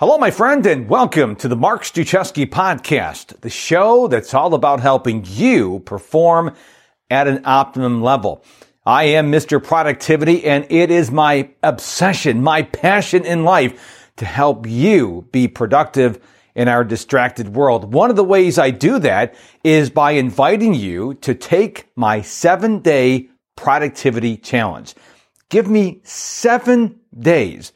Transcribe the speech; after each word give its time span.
Hello, 0.00 0.16
my 0.16 0.30
friend, 0.30 0.64
and 0.64 0.88
welcome 0.88 1.36
to 1.36 1.48
the 1.48 1.54
Mark 1.54 1.82
Struczewski 1.82 2.46
podcast, 2.46 3.38
the 3.42 3.50
show 3.50 4.08
that's 4.08 4.32
all 4.32 4.54
about 4.54 4.80
helping 4.80 5.22
you 5.28 5.80
perform 5.80 6.54
at 7.10 7.28
an 7.28 7.42
optimum 7.44 8.02
level. 8.02 8.42
I 8.86 9.04
am 9.04 9.30
Mr. 9.30 9.62
Productivity, 9.62 10.44
and 10.46 10.66
it 10.70 10.90
is 10.90 11.10
my 11.10 11.50
obsession, 11.62 12.42
my 12.42 12.62
passion 12.62 13.26
in 13.26 13.44
life 13.44 14.10
to 14.16 14.24
help 14.24 14.66
you 14.66 15.28
be 15.30 15.46
productive 15.46 16.18
in 16.54 16.68
our 16.68 16.84
distracted 16.84 17.54
world. 17.54 17.92
One 17.92 18.08
of 18.08 18.16
the 18.16 18.24
ways 18.24 18.58
I 18.58 18.70
do 18.70 18.98
that 19.00 19.34
is 19.62 19.90
by 19.90 20.12
inviting 20.12 20.72
you 20.72 21.14
to 21.20 21.34
take 21.34 21.90
my 21.96 22.22
seven 22.22 22.80
day 22.80 23.28
productivity 23.56 24.38
challenge. 24.38 24.94
Give 25.50 25.68
me 25.68 26.00
seven 26.02 26.98
days, 27.16 27.72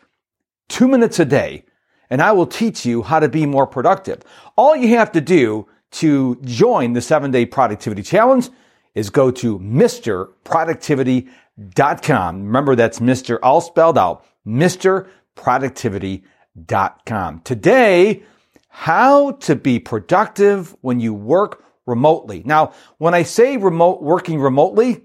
two 0.68 0.88
minutes 0.88 1.20
a 1.20 1.26
day 1.26 1.65
and 2.10 2.20
I 2.22 2.32
will 2.32 2.46
teach 2.46 2.86
you 2.86 3.02
how 3.02 3.20
to 3.20 3.28
be 3.28 3.46
more 3.46 3.66
productive. 3.66 4.22
All 4.56 4.76
you 4.76 4.96
have 4.96 5.12
to 5.12 5.20
do 5.20 5.68
to 5.92 6.34
join 6.42 6.92
the 6.92 7.00
seven 7.00 7.30
day 7.30 7.46
productivity 7.46 8.02
challenge 8.02 8.50
is 8.94 9.08
go 9.10 9.30
to 9.30 9.58
MisterProductivity.com. 9.58 12.44
Remember, 12.44 12.74
that's 12.74 12.98
Mr. 12.98 13.38
all 13.42 13.60
spelled 13.60 13.98
out, 13.98 14.24
MisterProductivity.com. 14.46 17.40
Today, 17.40 18.22
how 18.68 19.32
to 19.32 19.56
be 19.56 19.78
productive 19.78 20.74
when 20.80 20.98
you 21.00 21.12
work 21.14 21.62
remotely. 21.86 22.42
Now, 22.44 22.72
when 22.98 23.14
I 23.14 23.22
say 23.22 23.56
remote 23.56 24.02
working 24.02 24.40
remotely, 24.40 25.02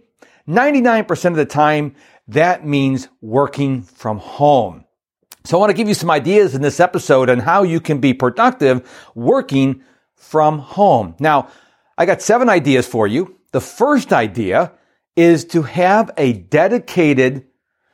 99% 0.47 1.25
of 1.25 1.35
the 1.35 1.45
time, 1.45 1.95
that 2.27 2.65
means 2.65 3.07
working 3.21 3.81
from 3.81 4.17
home. 4.17 4.85
So 5.43 5.57
I 5.57 5.59
want 5.59 5.71
to 5.71 5.77
give 5.77 5.87
you 5.87 5.93
some 5.93 6.11
ideas 6.11 6.53
in 6.53 6.61
this 6.61 6.79
episode 6.79 7.29
on 7.29 7.39
how 7.39 7.63
you 7.63 7.79
can 7.79 7.99
be 7.99 8.13
productive 8.13 8.87
working 9.15 9.83
from 10.15 10.59
home. 10.59 11.15
Now, 11.19 11.49
I 11.97 12.05
got 12.05 12.21
seven 12.21 12.47
ideas 12.49 12.85
for 12.87 13.07
you. 13.07 13.37
The 13.51 13.61
first 13.61 14.13
idea 14.13 14.73
is 15.15 15.45
to 15.45 15.63
have 15.63 16.11
a 16.17 16.33
dedicated 16.33 17.47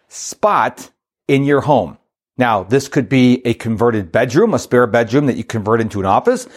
spot 0.08 0.92
in 1.28 1.44
your 1.44 1.62
home. 1.62 1.98
Now, 2.38 2.64
this 2.64 2.88
could 2.88 3.10
be 3.10 3.42
a 3.46 3.54
converted 3.54 4.12
bedroom, 4.12 4.54
a 4.54 4.60
spare 4.60 4.86
bedroom 4.86 5.26
that 5.26 5.38
you 5.38 5.44
convert 5.44 5.82
into 5.82 6.00
an 6.00 6.06
office. 6.06 6.48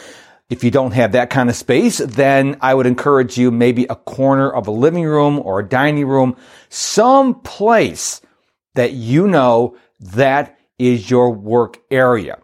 If 0.50 0.64
you 0.64 0.70
don't 0.70 0.92
have 0.92 1.12
that 1.12 1.30
kind 1.30 1.48
of 1.48 1.56
space, 1.56 1.98
then 1.98 2.58
I 2.60 2.74
would 2.74 2.86
encourage 2.86 3.38
you 3.38 3.50
maybe 3.50 3.86
a 3.88 3.94
corner 3.94 4.50
of 4.50 4.66
a 4.66 4.72
living 4.72 5.04
room 5.04 5.38
or 5.38 5.60
a 5.60 5.68
dining 5.68 6.06
room, 6.06 6.36
some 6.68 7.40
place 7.40 8.20
that 8.74 8.92
you 8.92 9.28
know 9.28 9.76
that 10.00 10.59
is 10.80 11.10
your 11.10 11.30
work 11.30 11.78
area. 11.90 12.38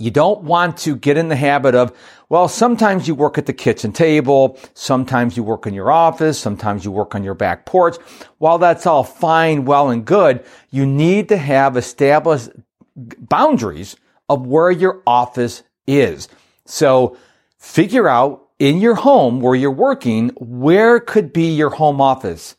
You 0.00 0.10
don't 0.10 0.42
want 0.42 0.76
to 0.78 0.96
get 0.96 1.16
in 1.16 1.28
the 1.28 1.36
habit 1.36 1.74
of, 1.74 1.96
well, 2.28 2.48
sometimes 2.48 3.08
you 3.08 3.14
work 3.14 3.38
at 3.38 3.46
the 3.46 3.52
kitchen 3.52 3.92
table, 3.92 4.58
sometimes 4.74 5.36
you 5.36 5.42
work 5.42 5.66
in 5.66 5.74
your 5.74 5.90
office, 5.90 6.38
sometimes 6.38 6.84
you 6.84 6.90
work 6.90 7.14
on 7.14 7.24
your 7.24 7.34
back 7.34 7.64
porch. 7.64 7.96
While 8.38 8.58
that's 8.58 8.86
all 8.86 9.02
fine, 9.04 9.64
well, 9.64 9.90
and 9.90 10.04
good, 10.04 10.44
you 10.70 10.84
need 10.84 11.28
to 11.30 11.36
have 11.36 11.76
established 11.76 12.50
boundaries 12.94 13.96
of 14.28 14.46
where 14.46 14.70
your 14.70 15.02
office 15.06 15.62
is. 15.86 16.28
So 16.64 17.16
figure 17.56 18.08
out 18.08 18.48
in 18.58 18.78
your 18.78 18.96
home 18.96 19.40
where 19.40 19.54
you're 19.54 19.70
working, 19.70 20.30
where 20.36 21.00
could 21.00 21.32
be 21.32 21.54
your 21.54 21.70
home 21.70 22.00
office? 22.00 22.56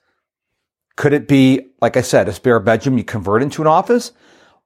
Could 0.95 1.13
it 1.13 1.27
be, 1.27 1.67
like 1.81 1.95
I 1.95 2.02
said, 2.02 2.27
a 2.27 2.33
spare 2.33 2.59
bedroom 2.59 2.97
you 2.97 3.05
convert 3.05 3.41
into 3.41 3.61
an 3.61 3.67
office? 3.67 4.11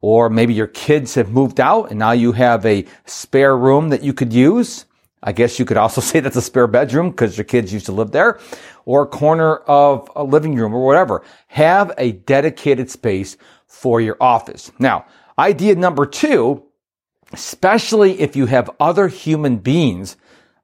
Or 0.03 0.29
maybe 0.29 0.53
your 0.53 0.67
kids 0.67 1.15
have 1.15 1.31
moved 1.31 1.61
out 1.61 1.89
and 1.89 1.97
now 1.97 2.11
you 2.11 2.33
have 2.33 2.65
a 2.65 2.85
spare 3.05 3.55
room 3.55 3.87
that 3.87 4.03
you 4.03 4.11
could 4.13 4.33
use. 4.33 4.85
I 5.23 5.31
guess 5.31 5.57
you 5.57 5.63
could 5.63 5.77
also 5.77 6.01
say 6.09 6.19
that's 6.19 6.35
a 6.35 6.41
spare 6.41 6.67
bedroom 6.67 7.11
because 7.11 7.37
your 7.37 7.45
kids 7.45 7.71
used 7.71 7.85
to 7.85 7.93
live 7.93 8.11
there 8.11 8.37
or 8.83 9.03
a 9.03 9.07
corner 9.07 9.55
of 9.59 10.11
a 10.17 10.23
living 10.25 10.55
room 10.55 10.73
or 10.73 10.85
whatever. 10.85 11.23
Have 11.47 11.93
a 11.97 12.11
dedicated 12.11 12.91
space 12.91 13.37
for 13.65 14.01
your 14.01 14.17
office. 14.19 14.73
Now, 14.77 15.05
idea 15.39 15.75
number 15.75 16.05
two, 16.05 16.65
especially 17.31 18.19
if 18.19 18.35
you 18.35 18.47
have 18.47 18.69
other 18.81 19.07
human 19.07 19.55
beings 19.55 20.17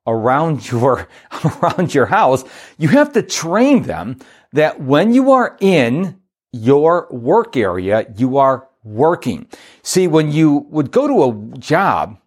around 0.05 0.69
your, 0.71 1.07
around 1.45 1.93
your 1.93 2.07
house, 2.07 2.43
you 2.77 2.89
have 2.89 3.13
to 3.13 3.21
train 3.21 3.83
them 3.83 4.19
that 4.51 4.81
when 4.81 5.13
you 5.13 5.31
are 5.31 5.55
in 5.61 6.19
your 6.51 7.07
work 7.09 7.55
area, 7.55 8.05
you 8.17 8.35
are 8.35 8.68
working. 8.83 9.47
See, 9.83 10.07
when 10.07 10.31
you 10.31 10.67
would 10.69 10.91
go 10.91 11.07
to 11.07 11.23
a 11.23 11.57
job, 11.57 12.17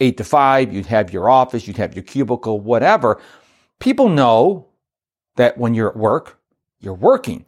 eight 0.00 0.16
to 0.18 0.24
five, 0.24 0.72
you'd 0.72 0.86
have 0.86 1.12
your 1.12 1.28
office, 1.28 1.66
you'd 1.66 1.78
have 1.78 1.94
your 1.94 2.04
cubicle, 2.04 2.60
whatever. 2.60 3.20
People 3.78 4.08
know 4.08 4.68
that 5.36 5.58
when 5.58 5.74
you're 5.74 5.90
at 5.90 5.96
work, 5.96 6.38
you're 6.80 6.94
working. 6.94 7.46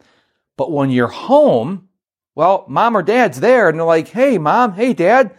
But 0.57 0.71
when 0.71 0.89
you're 0.89 1.07
home, 1.07 1.87
well, 2.35 2.65
mom 2.67 2.95
or 2.95 3.03
dad's 3.03 3.39
there 3.39 3.69
and 3.69 3.79
they're 3.79 3.85
like, 3.85 4.09
hey, 4.09 4.37
mom, 4.37 4.73
hey, 4.73 4.93
dad, 4.93 5.35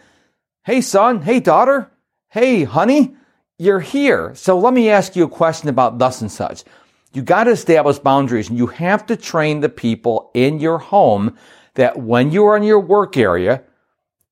hey, 0.65 0.81
son, 0.81 1.23
hey, 1.23 1.41
daughter, 1.41 1.91
hey, 2.29 2.65
honey, 2.65 3.15
you're 3.59 3.81
here. 3.81 4.35
So 4.35 4.59
let 4.59 4.73
me 4.73 4.89
ask 4.89 5.17
you 5.17 5.25
a 5.25 5.29
question 5.29 5.69
about 5.69 5.99
thus 5.99 6.21
and 6.21 6.33
such. 6.33 6.65
You 7.13 7.23
got 7.23 7.45
to 7.45 7.51
establish 7.51 7.99
boundaries 7.99 8.49
and 8.49 8.57
you 8.57 8.69
have 8.69 9.05
to 9.07 9.17
train 9.17 9.61
the 9.61 9.69
people 9.69 10.31
in 10.33 10.61
your 10.61 10.79
home 10.79 11.37
that 11.75 11.99
when 11.99 12.31
you 12.31 12.45
are 12.47 12.57
in 12.57 12.63
your 12.63 12.81
work 12.81 13.17
area, 13.17 13.63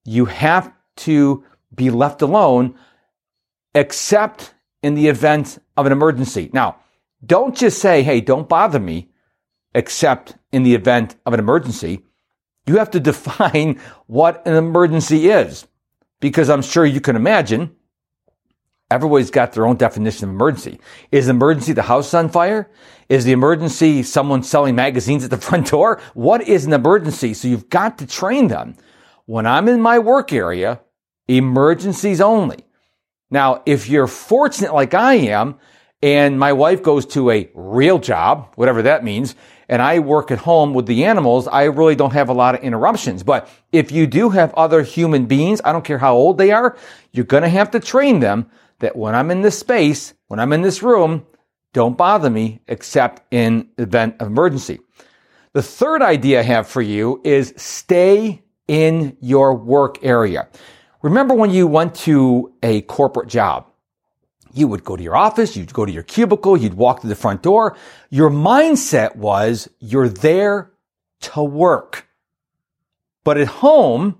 you 0.04 0.26
have 0.26 0.72
to 0.96 1.44
be 1.74 1.90
left 1.90 2.22
alone 2.22 2.74
except 3.74 4.54
in 4.82 4.94
the 4.94 5.08
event 5.08 5.58
of 5.76 5.86
an 5.86 5.92
emergency. 5.92 6.50
Now, 6.52 6.76
don't 7.24 7.56
just 7.56 7.78
say, 7.80 8.02
hey, 8.02 8.20
don't 8.20 8.48
bother 8.48 8.78
me, 8.78 9.08
except 9.74 10.36
in 10.52 10.62
the 10.62 10.74
event 10.74 11.16
of 11.26 11.32
an 11.32 11.40
emergency. 11.40 12.04
You 12.66 12.78
have 12.78 12.90
to 12.92 13.00
define 13.12 13.80
what 14.06 14.46
an 14.46 14.54
emergency 14.54 15.30
is 15.30 15.66
because 16.20 16.50
I'm 16.50 16.62
sure 16.62 16.84
you 16.84 17.00
can 17.00 17.16
imagine 17.16 17.74
Everybody's 18.90 19.30
got 19.30 19.52
their 19.52 19.66
own 19.66 19.76
definition 19.76 20.28
of 20.28 20.34
emergency. 20.34 20.80
Is 21.12 21.28
emergency 21.28 21.72
the 21.72 21.82
house 21.82 22.14
on 22.14 22.30
fire? 22.30 22.70
Is 23.08 23.24
the 23.24 23.32
emergency 23.32 24.02
someone 24.02 24.42
selling 24.42 24.74
magazines 24.74 25.24
at 25.24 25.30
the 25.30 25.36
front 25.48 25.70
door? 25.70 26.00
What 26.14 26.48
is 26.48 26.64
an 26.64 26.72
emergency? 26.72 27.34
So 27.34 27.48
you've 27.48 27.68
got 27.68 27.98
to 27.98 28.06
train 28.06 28.48
them. 28.48 28.76
When 29.26 29.46
I'm 29.46 29.68
in 29.68 29.82
my 29.82 29.98
work 29.98 30.32
area, 30.32 30.80
emergencies 31.28 32.20
only. 32.20 32.64
Now, 33.30 33.62
if 33.66 33.90
you're 33.90 34.06
fortunate 34.06 34.72
like 34.72 34.94
I 34.94 35.14
am, 35.14 35.56
and 36.00 36.38
my 36.38 36.52
wife 36.52 36.82
goes 36.82 37.04
to 37.06 37.30
a 37.30 37.50
real 37.54 37.98
job, 37.98 38.52
whatever 38.54 38.82
that 38.82 39.04
means, 39.04 39.34
and 39.68 39.82
I 39.82 39.98
work 39.98 40.30
at 40.30 40.38
home 40.38 40.72
with 40.72 40.86
the 40.86 41.04
animals, 41.04 41.48
I 41.48 41.64
really 41.64 41.96
don't 41.96 42.12
have 42.12 42.28
a 42.28 42.32
lot 42.32 42.54
of 42.54 42.62
interruptions. 42.62 43.22
But 43.22 43.50
if 43.72 43.92
you 43.92 44.06
do 44.06 44.30
have 44.30 44.54
other 44.54 44.82
human 44.82 45.26
beings, 45.26 45.60
I 45.64 45.72
don't 45.72 45.84
care 45.84 45.98
how 45.98 46.14
old 46.14 46.38
they 46.38 46.52
are, 46.52 46.76
you're 47.12 47.26
going 47.26 47.42
to 47.42 47.48
have 47.48 47.72
to 47.72 47.80
train 47.80 48.20
them 48.20 48.48
that 48.80 48.96
when 48.96 49.14
I'm 49.14 49.30
in 49.30 49.42
this 49.42 49.58
space, 49.58 50.14
when 50.28 50.40
I'm 50.40 50.52
in 50.52 50.62
this 50.62 50.82
room, 50.82 51.26
don't 51.72 51.96
bother 51.96 52.30
me 52.30 52.60
except 52.66 53.22
in 53.32 53.68
event 53.78 54.16
of 54.20 54.28
emergency. 54.28 54.80
The 55.52 55.62
third 55.62 56.02
idea 56.02 56.40
I 56.40 56.44
have 56.44 56.68
for 56.68 56.82
you 56.82 57.20
is 57.24 57.54
stay 57.56 58.42
in 58.66 59.16
your 59.20 59.54
work 59.54 60.04
area. 60.04 60.48
Remember 61.02 61.34
when 61.34 61.50
you 61.50 61.66
went 61.66 61.94
to 61.96 62.52
a 62.62 62.82
corporate 62.82 63.28
job? 63.28 63.66
You 64.52 64.68
would 64.68 64.84
go 64.84 64.96
to 64.96 65.02
your 65.02 65.16
office, 65.16 65.56
you'd 65.56 65.72
go 65.72 65.84
to 65.84 65.92
your 65.92 66.02
cubicle, 66.02 66.56
you'd 66.56 66.74
walk 66.74 67.00
to 67.02 67.06
the 67.06 67.14
front 67.14 67.42
door. 67.42 67.76
Your 68.10 68.30
mindset 68.30 69.16
was 69.16 69.68
you're 69.78 70.08
there 70.08 70.72
to 71.20 71.42
work. 71.42 72.08
But 73.24 73.38
at 73.38 73.46
home, 73.46 74.18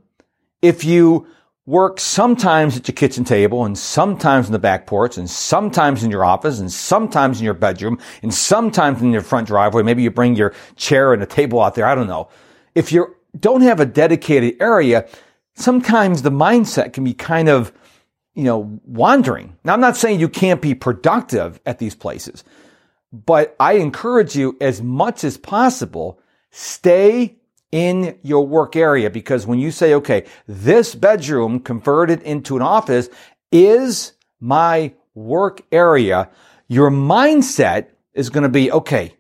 if 0.61 0.85
you 0.85 1.27
work 1.69 2.01
sometimes 2.01 2.79
at 2.79 2.89
your 2.89 2.95
kitchen 2.95 3.25
table 3.25 3.67
and 3.67 3.77
sometimes 3.77 4.47
in 4.47 4.53
the 4.53 4.59
back 4.59 4.87
porch 4.87 5.19
and 5.19 5.29
sometimes 5.29 6.03
in 6.03 6.11
your 6.11 6.25
office 6.25 6.61
and 6.61 6.73
sometimes 6.73 7.41
in 7.41 7.45
your 7.45 7.53
bedroom 7.53 7.99
and 8.23 8.33
sometimes 8.33 9.03
in 9.03 9.13
your 9.13 9.21
front 9.21 9.47
driveway. 9.47 9.83
Maybe 9.83 10.03
you 10.03 10.11
bring 10.11 10.35
your 10.35 10.55
chair 10.77 11.13
and 11.13 11.23
a 11.23 11.27
table 11.27 11.61
out 11.61 11.75
there. 11.75 11.85
I 11.85 11.95
don't 11.95 12.07
know. 12.07 12.31
If 12.75 12.91
you 12.91 13.15
don't 13.39 13.61
have 13.61 13.81
a 13.81 13.85
dedicated 13.85 14.57
area, 14.63 15.07
sometimes 15.57 16.23
the 16.23 16.31
mindset 16.31 16.95
can 16.95 17.05
be 17.05 17.13
kind 17.13 17.51
of, 17.51 17.71
you 18.35 18.45
know, 18.45 18.81
wandering. 18.87 19.55
Now, 19.63 19.75
I'm 19.75 19.81
not 19.83 19.99
saying 19.99 20.21
you 20.21 20.31
can't 20.31 20.63
be 20.63 20.75
productive 20.75 21.61
at 21.67 21.79
these 21.79 21.95
places, 21.95 22.45
but 23.13 23.55
I 23.61 23.75
encourage 23.75 24.35
you 24.35 24.57
as 24.63 24.81
much 24.81 25.23
as 25.23 25.37
possible, 25.37 26.19
stay 26.51 27.37
in 27.73 28.19
your 28.23 28.47
work 28.47 28.77
area 28.77 29.11
because 29.11 29.47
when 29.47 29.59
you 29.59 29.71
say, 29.71 29.95
okay, 29.95 30.25
this 30.47 30.95
bedroom 30.95 31.61
converted 31.61 32.23
into 32.23 32.57
an 32.57 32.63
office 32.63 33.09
is 33.53 34.13
my 34.41 34.93
work 35.15 35.63
area, 35.73 36.31
your 36.69 36.91
mindset 36.91 37.89
is 38.15 38.31
going 38.31 38.43
to 38.43 38.49
be, 38.49 38.71
okay, 38.73 39.15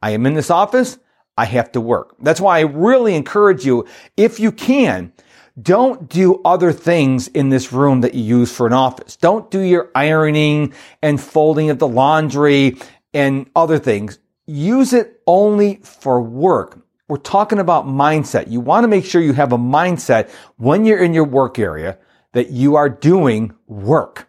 I 0.00 0.10
am 0.10 0.26
in 0.26 0.34
this 0.34 0.50
office. 0.50 0.98
I 1.36 1.46
have 1.46 1.72
to 1.72 1.80
work. 1.80 2.14
That's 2.20 2.40
why 2.40 2.58
I 2.58 2.62
really 2.62 3.14
encourage 3.14 3.64
you, 3.64 3.86
if 4.16 4.38
you 4.38 4.52
can, 4.52 5.12
don't 5.60 6.08
do 6.08 6.40
other 6.44 6.72
things 6.72 7.28
in 7.28 7.48
this 7.48 7.72
room 7.72 8.02
that 8.02 8.14
you 8.14 8.22
use 8.22 8.52
for 8.52 8.66
an 8.66 8.72
office. 8.72 9.16
Don't 9.16 9.50
do 9.50 9.60
your 9.60 9.90
ironing 9.94 10.74
and 11.02 11.20
folding 11.20 11.70
of 11.70 11.78
the 11.78 11.88
laundry 11.88 12.76
and 13.14 13.48
other 13.54 13.78
things. 13.78 14.18
Use 14.46 14.92
it 14.92 15.20
only 15.26 15.76
for 15.76 16.20
work. 16.22 16.84
We're 17.08 17.16
talking 17.18 17.58
about 17.58 17.86
mindset. 17.86 18.50
You 18.50 18.60
want 18.60 18.84
to 18.84 18.88
make 18.88 19.04
sure 19.04 19.20
you 19.20 19.32
have 19.32 19.52
a 19.52 19.58
mindset 19.58 20.30
when 20.56 20.84
you're 20.84 21.02
in 21.02 21.14
your 21.14 21.24
work 21.24 21.58
area 21.58 21.98
that 22.32 22.50
you 22.50 22.76
are 22.76 22.88
doing 22.88 23.52
work. 23.66 24.28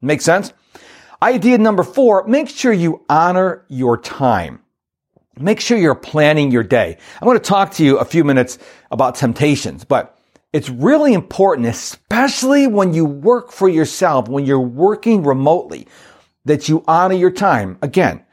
Make 0.00 0.20
sense? 0.20 0.52
Idea 1.22 1.58
number 1.58 1.82
four, 1.82 2.26
make 2.26 2.48
sure 2.48 2.72
you 2.72 3.04
honor 3.08 3.64
your 3.68 3.96
time. 3.96 4.60
Make 5.38 5.60
sure 5.60 5.78
you're 5.78 5.94
planning 5.94 6.50
your 6.50 6.62
day. 6.62 6.98
I'm 7.20 7.26
going 7.26 7.38
to 7.38 7.44
talk 7.44 7.72
to 7.74 7.84
you 7.84 7.98
a 7.98 8.04
few 8.04 8.24
minutes 8.24 8.58
about 8.90 9.14
temptations, 9.14 9.84
but 9.84 10.18
it's 10.52 10.68
really 10.68 11.14
important, 11.14 11.66
especially 11.68 12.66
when 12.66 12.92
you 12.92 13.04
work 13.04 13.52
for 13.52 13.68
yourself, 13.68 14.28
when 14.28 14.44
you're 14.44 14.60
working 14.60 15.22
remotely, 15.22 15.88
that 16.44 16.68
you 16.68 16.84
honor 16.86 17.14
your 17.14 17.30
time. 17.30 17.78
Again, 17.80 18.24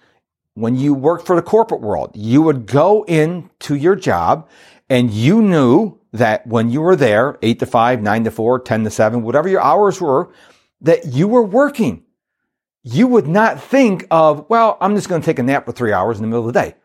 when 0.60 0.76
you 0.76 0.94
work 0.94 1.26
for 1.26 1.36
the 1.36 1.42
corporate 1.42 1.82
world, 1.82 2.12
you 2.14 2.42
would 2.42 2.66
go 2.66 3.04
into 3.04 3.76
your 3.76 3.96
job 3.96 4.48
and 4.90 5.12
you 5.12 5.42
knew 5.42 5.98
that 6.12 6.46
when 6.48 6.70
you 6.70 6.82
were 6.82 6.96
there, 6.96 7.38
eight 7.42 7.60
to 7.60 7.66
five, 7.66 8.02
nine 8.02 8.24
to 8.24 8.32
four, 8.32 8.60
10 8.60 8.84
to 8.84 8.90
seven, 8.90 9.24
whatever 9.24 9.48
your 9.48 9.62
hours 9.62 10.02
were, 10.02 10.32
that 10.82 11.06
you 11.06 11.28
were 11.28 11.44
working. 11.44 12.04
You 12.84 13.08
would 13.08 13.28
not 13.28 13.62
think 13.62 14.08
of, 14.10 14.50
well, 14.50 14.78
I'm 14.82 14.96
just 14.96 15.10
going 15.10 15.22
to 15.22 15.26
take 15.26 15.40
a 15.40 15.44
nap 15.44 15.66
for 15.66 15.72
three 15.72 15.94
hours 15.94 16.18
in 16.18 16.24
the 16.24 16.28
middle 16.28 16.48
of 16.48 16.54
the 16.54 16.60
day. 16.60 16.76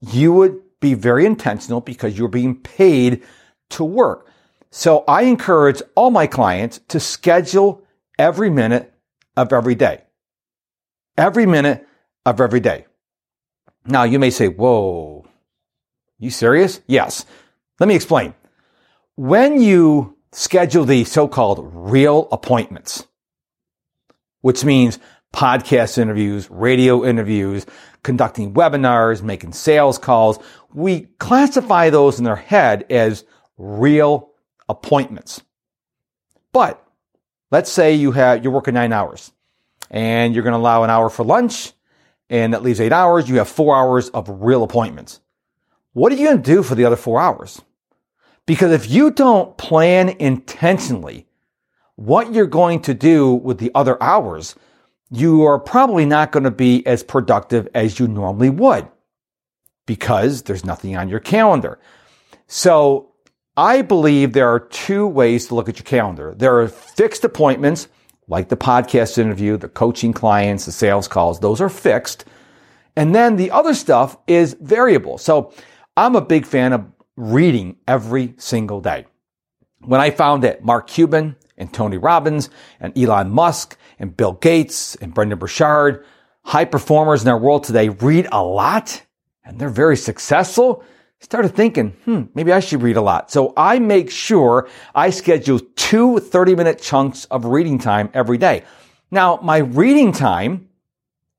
You 0.00 0.32
would 0.32 0.60
be 0.80 0.94
very 0.94 1.24
intentional 1.24 1.80
because 1.80 2.18
you're 2.18 2.28
being 2.28 2.56
paid 2.56 3.22
to 3.70 3.84
work. 3.84 4.28
So 4.70 5.04
I 5.06 5.22
encourage 5.22 5.80
all 5.94 6.10
my 6.10 6.26
clients 6.26 6.80
to 6.88 7.00
schedule 7.00 7.82
every 8.18 8.50
minute 8.50 8.92
of 9.36 9.52
every 9.52 9.74
day. 9.74 10.02
Every 11.16 11.46
minute 11.46 11.86
of 12.24 12.40
every 12.40 12.60
day. 12.60 12.86
Now 13.86 14.02
you 14.04 14.18
may 14.18 14.30
say, 14.30 14.48
whoa, 14.48 15.26
you 16.18 16.30
serious? 16.30 16.80
Yes. 16.86 17.24
Let 17.78 17.88
me 17.88 17.94
explain. 17.94 18.34
When 19.16 19.60
you 19.60 20.16
schedule 20.32 20.84
the 20.84 21.04
so-called 21.04 21.70
real 21.72 22.28
appointments, 22.32 23.06
which 24.40 24.64
means 24.64 24.98
podcast 25.34 25.98
interviews, 25.98 26.50
radio 26.50 27.04
interviews, 27.04 27.66
conducting 28.02 28.54
webinars, 28.54 29.22
making 29.22 29.52
sales 29.52 29.98
calls, 29.98 30.38
we 30.72 31.02
classify 31.18 31.90
those 31.90 32.18
in 32.18 32.24
their 32.24 32.36
head 32.36 32.84
as 32.90 33.24
real 33.58 34.30
appointments. 34.68 35.42
But 36.52 36.82
let's 37.50 37.70
say 37.70 37.94
you 37.94 38.12
have, 38.12 38.42
you're 38.42 38.52
working 38.52 38.74
nine 38.74 38.92
hours 38.92 39.32
and 39.90 40.34
you're 40.34 40.44
going 40.44 40.52
to 40.52 40.58
allow 40.58 40.84
an 40.84 40.90
hour 40.90 41.10
for 41.10 41.24
lunch 41.24 41.72
and 42.28 42.52
that 42.52 42.62
leaves 42.62 42.80
eight 42.80 42.92
hours. 42.92 43.28
You 43.28 43.36
have 43.36 43.48
four 43.48 43.76
hours 43.76 44.08
of 44.10 44.28
real 44.28 44.62
appointments. 44.62 45.20
What 45.92 46.12
are 46.12 46.16
you 46.16 46.26
going 46.26 46.42
to 46.42 46.54
do 46.54 46.62
for 46.62 46.74
the 46.74 46.84
other 46.84 46.96
four 46.96 47.20
hours? 47.20 47.62
Because 48.44 48.72
if 48.72 48.90
you 48.90 49.10
don't 49.10 49.56
plan 49.56 50.08
intentionally 50.08 51.26
what 51.96 52.32
you're 52.32 52.46
going 52.46 52.80
to 52.82 52.94
do 52.94 53.34
with 53.34 53.58
the 53.58 53.70
other 53.74 54.00
hours, 54.02 54.54
you 55.10 55.44
are 55.44 55.58
probably 55.58 56.04
not 56.04 56.32
going 56.32 56.44
to 56.44 56.50
be 56.50 56.86
as 56.86 57.02
productive 57.02 57.68
as 57.74 57.98
you 57.98 58.08
normally 58.08 58.50
would 58.50 58.88
because 59.86 60.42
there's 60.42 60.64
nothing 60.64 60.96
on 60.96 61.08
your 61.08 61.20
calendar. 61.20 61.78
So 62.46 63.12
I 63.56 63.82
believe 63.82 64.32
there 64.32 64.48
are 64.48 64.60
two 64.60 65.06
ways 65.06 65.46
to 65.46 65.54
look 65.54 65.68
at 65.68 65.78
your 65.78 65.84
calendar. 65.84 66.34
There 66.36 66.60
are 66.60 66.68
fixed 66.68 67.24
appointments, 67.24 67.88
like 68.28 68.48
the 68.48 68.56
podcast 68.56 69.18
interview, 69.18 69.56
the 69.56 69.68
coaching 69.68 70.12
clients, 70.12 70.66
the 70.66 70.72
sales 70.72 71.08
calls. 71.08 71.40
Those 71.40 71.60
are 71.60 71.68
fixed. 71.68 72.24
And 72.96 73.14
then 73.14 73.36
the 73.36 73.50
other 73.50 73.74
stuff 73.74 74.16
is 74.26 74.56
variable. 74.60 75.18
So 75.18 75.52
I'm 75.96 76.16
a 76.16 76.20
big 76.20 76.46
fan 76.46 76.72
of 76.72 76.86
reading 77.16 77.76
every 77.86 78.34
single 78.38 78.80
day. 78.80 79.06
When 79.80 80.00
I 80.00 80.10
found 80.10 80.42
that 80.42 80.64
Mark 80.64 80.86
Cuban 80.88 81.36
and 81.56 81.72
Tony 81.72 81.98
Robbins 81.98 82.50
and 82.80 82.96
Elon 82.98 83.30
Musk 83.30 83.76
and 83.98 84.16
Bill 84.16 84.32
Gates 84.32 84.96
and 84.96 85.14
Brendon 85.14 85.38
Burchard, 85.38 86.04
high 86.44 86.64
performers 86.64 87.22
in 87.22 87.28
our 87.28 87.38
world 87.38 87.64
today 87.64 87.88
read 87.88 88.28
a 88.32 88.42
lot 88.42 89.02
and 89.44 89.58
they're 89.58 89.68
very 89.68 89.96
successful, 89.96 90.82
started 91.20 91.54
thinking, 91.54 91.90
hmm, 92.04 92.22
maybe 92.34 92.52
I 92.52 92.60
should 92.60 92.82
read 92.82 92.96
a 92.96 93.02
lot. 93.02 93.30
So 93.30 93.52
I 93.56 93.78
make 93.78 94.10
sure 94.10 94.68
I 94.94 95.10
schedule 95.10 95.60
two 95.76 96.18
30 96.18 96.54
minute 96.54 96.80
chunks 96.80 97.24
of 97.26 97.44
reading 97.44 97.78
time 97.78 98.10
every 98.14 98.38
day. 98.38 98.64
Now, 99.10 99.38
my 99.42 99.58
reading 99.58 100.12
time 100.12 100.68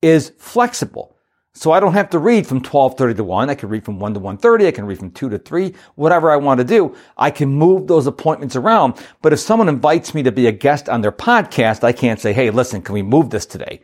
is 0.01 0.31
flexible. 0.38 1.15
So 1.53 1.71
I 1.71 1.79
don't 1.79 1.94
have 1.94 2.12
to 2.12 2.19
read 2.19 2.45
from 2.45 2.62
12:30 2.62 3.15
to 3.15 3.24
1. 3.24 3.50
I 3.50 3.56
can 3.56 3.69
read 3.69 3.83
from 3.83 4.00
1 4.00 4.13
to 4.13 4.19
1:30. 4.19 4.68
I 4.68 4.71
can 4.71 4.85
read 4.85 5.00
from 5.00 5.09
2 5.09 5.27
to 5.29 5.39
3. 5.39 5.74
Whatever 5.95 6.30
I 6.30 6.35
want 6.35 6.59
to 6.59 6.63
do, 6.63 6.94
I 7.18 7.31
can 7.31 7.50
move 7.50 7.88
those 7.88 8.06
appointments 8.06 8.56
around. 8.56 8.94
But 9.23 9.33
if 9.33 9.39
someone 9.39 9.68
invites 9.68 10.13
me 10.13 10.21
to 10.21 10.31
be 10.31 10.45
a 10.45 10.51
guest 10.51 10.88
on 10.88 11.01
their 11.01 11.12
podcast, 11.12 11.83
I 11.83 11.94
can't 11.94 12.19
say, 12.19 12.31
"Hey, 12.31 12.51
listen, 12.51 12.83
can 12.83 12.94
we 12.94 13.01
move 13.01 13.31
this 13.31 13.47
today?" 13.47 13.81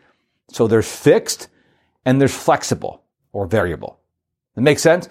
So 0.51 0.67
there's 0.67 0.87
fixed 0.87 1.47
and 2.05 2.21
there's 2.21 2.35
flexible 2.35 3.01
or 3.31 3.47
variable. 3.47 3.97
That 4.53 4.61
makes 4.61 4.83
sense? 4.83 5.09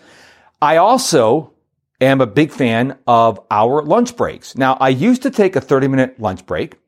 I 0.63 0.77
also 0.77 1.55
am 2.01 2.21
a 2.21 2.27
big 2.27 2.53
fan 2.53 2.97
of 3.05 3.41
our 3.51 3.83
lunch 3.83 4.17
breaks. 4.17 4.57
Now, 4.57 4.75
I 4.75 4.91
used 4.91 5.23
to 5.23 5.31
take 5.31 5.57
a 5.57 5.61
30 5.61 5.89
minute 5.89 6.21
lunch 6.21 6.47
break, 6.47 6.79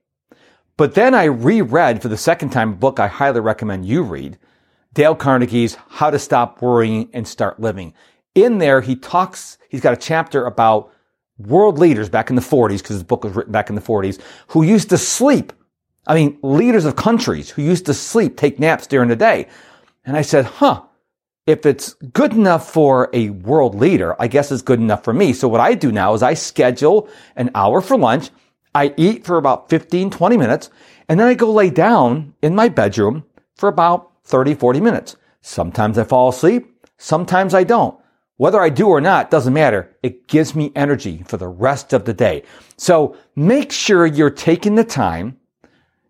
but 0.76 0.94
then 0.94 1.12
I 1.12 1.24
reread 1.24 2.00
for 2.00 2.06
the 2.06 2.16
second 2.16 2.50
time 2.50 2.70
a 2.70 2.76
book 2.76 3.00
I 3.00 3.08
highly 3.08 3.40
recommend 3.40 3.84
you 3.84 4.04
read, 4.04 4.38
Dale 4.92 5.16
Carnegie's 5.16 5.76
How 5.88 6.10
to 6.10 6.20
Stop 6.20 6.62
Worrying 6.62 7.10
and 7.12 7.26
Start 7.26 7.58
Living. 7.58 7.94
In 8.36 8.58
there, 8.58 8.80
he 8.80 8.94
talks, 8.94 9.58
he's 9.68 9.80
got 9.80 9.92
a 9.92 9.96
chapter 9.96 10.46
about 10.46 10.92
world 11.38 11.76
leaders 11.76 12.08
back 12.08 12.30
in 12.30 12.36
the 12.36 12.42
40s, 12.42 12.78
because 12.78 12.94
his 12.94 13.02
book 13.02 13.24
was 13.24 13.34
written 13.34 13.52
back 13.52 13.70
in 13.70 13.74
the 13.74 13.80
40s, 13.80 14.20
who 14.48 14.62
used 14.62 14.88
to 14.90 14.98
sleep. 14.98 15.52
I 16.06 16.14
mean, 16.14 16.38
leaders 16.42 16.84
of 16.84 16.94
countries 16.94 17.50
who 17.50 17.62
used 17.62 17.86
to 17.86 17.94
sleep, 17.94 18.36
take 18.36 18.60
naps 18.60 18.86
during 18.86 19.08
the 19.08 19.16
day. 19.16 19.48
And 20.04 20.16
I 20.16 20.22
said, 20.22 20.44
huh, 20.44 20.82
if 21.46 21.66
it's 21.66 21.94
good 21.94 22.32
enough 22.32 22.70
for 22.70 23.10
a 23.12 23.30
world 23.30 23.74
leader, 23.74 24.20
I 24.20 24.28
guess 24.28 24.50
it's 24.50 24.62
good 24.62 24.80
enough 24.80 25.04
for 25.04 25.12
me. 25.12 25.32
So 25.32 25.48
what 25.48 25.60
I 25.60 25.74
do 25.74 25.92
now 25.92 26.14
is 26.14 26.22
I 26.22 26.34
schedule 26.34 27.08
an 27.36 27.50
hour 27.54 27.80
for 27.80 27.98
lunch. 27.98 28.30
I 28.74 28.94
eat 28.96 29.24
for 29.24 29.36
about 29.36 29.68
15, 29.68 30.10
20 30.10 30.36
minutes, 30.36 30.70
and 31.08 31.20
then 31.20 31.28
I 31.28 31.34
go 31.34 31.52
lay 31.52 31.70
down 31.70 32.34
in 32.42 32.54
my 32.54 32.68
bedroom 32.68 33.24
for 33.56 33.68
about 33.68 34.10
30, 34.24 34.54
40 34.54 34.80
minutes. 34.80 35.16
Sometimes 35.42 35.98
I 35.98 36.04
fall 36.04 36.30
asleep. 36.30 36.74
Sometimes 36.96 37.54
I 37.54 37.64
don't. 37.64 37.98
Whether 38.36 38.60
I 38.60 38.70
do 38.70 38.88
or 38.88 39.00
not 39.00 39.30
doesn't 39.30 39.52
matter. 39.52 39.94
It 40.02 40.26
gives 40.26 40.56
me 40.56 40.72
energy 40.74 41.22
for 41.26 41.36
the 41.36 41.46
rest 41.46 41.92
of 41.92 42.04
the 42.04 42.14
day. 42.14 42.42
So 42.76 43.16
make 43.36 43.70
sure 43.70 44.06
you're 44.06 44.30
taking 44.30 44.74
the 44.74 44.84
time 44.84 45.38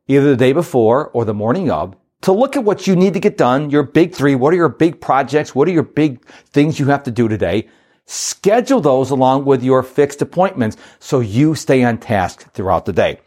either 0.07 0.31
the 0.31 0.37
day 0.37 0.53
before 0.53 1.09
or 1.11 1.25
the 1.25 1.35
morning 1.35 1.71
of 1.71 1.97
to 2.25 2.33
look 2.33 2.57
at 2.57 2.65
what 2.65 2.87
you 2.87 2.97
need 2.97 3.13
to 3.13 3.21
get 3.21 3.37
done, 3.37 3.69
your 3.69 3.83
big 3.83 4.15
three. 4.15 4.35
What 4.35 4.55
are 4.55 4.57
your 4.57 4.71
big 4.71 4.99
projects? 4.99 5.55
What 5.55 5.69
are 5.69 5.73
your 5.73 5.83
big 5.83 6.25
things 6.25 6.81
you 6.81 6.87
have 6.87 7.03
to 7.03 7.11
do 7.11 7.29
today? 7.29 7.69
Schedule 8.07 8.81
those 8.81 9.11
along 9.11 9.45
with 9.45 9.63
your 9.63 9.83
fixed 9.83 10.23
appointments 10.23 10.79
so 11.01 11.21
you 11.21 11.55
stay 11.55 11.85
on 11.85 11.99
task 11.99 12.51
throughout 12.53 12.87
the 12.87 12.95
day. 12.95 13.21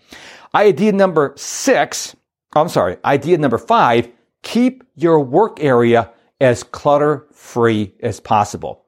Idea 0.56 0.94
number 0.94 1.34
six, 1.38 2.16
I'm 2.56 2.70
sorry, 2.70 2.98
idea 3.06 3.38
number 3.38 3.60
five, 3.60 4.10
keep 4.42 4.84
your 4.96 5.20
work 5.20 5.64
area 5.64 6.10
as 6.42 6.64
clutter 6.64 7.28
free 7.32 7.94
as 8.02 8.20
possible. 8.20 8.84